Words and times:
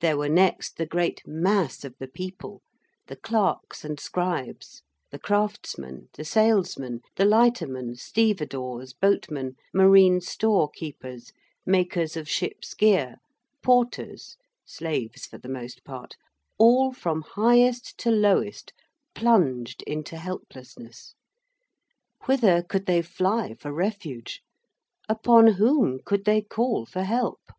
There 0.00 0.16
were 0.16 0.30
next 0.30 0.78
the 0.78 0.86
great 0.86 1.20
mass 1.26 1.84
of 1.84 1.94
the 1.98 2.08
people, 2.08 2.62
the 3.08 3.16
clerks 3.16 3.84
and 3.84 4.00
scribes, 4.00 4.82
the 5.10 5.18
craftsmen, 5.18 6.08
the 6.14 6.24
salesmen, 6.24 7.02
the 7.16 7.26
lightermen, 7.26 7.96
stevedores, 7.96 8.94
boatmen, 8.94 9.56
marine 9.74 10.22
store 10.22 10.70
keepers, 10.70 11.32
makers 11.66 12.16
of 12.16 12.30
ships' 12.30 12.72
gear, 12.72 13.16
porters 13.62 14.38
slaves 14.64 15.26
for 15.26 15.36
the 15.36 15.50
most 15.50 15.84
part 15.84 16.16
all 16.58 16.90
from 16.94 17.20
highest 17.20 17.98
to 17.98 18.10
lowest, 18.10 18.72
plunged 19.14 19.82
into 19.82 20.16
helplessness. 20.16 21.14
Whither 22.24 22.62
could 22.62 22.86
they 22.86 23.02
fly 23.02 23.52
for 23.52 23.70
refuge? 23.70 24.40
Upon 25.10 25.46
whom 25.58 25.98
could 26.02 26.24
they 26.24 26.40
call 26.40 26.86
for 26.86 27.02
help? 27.02 27.52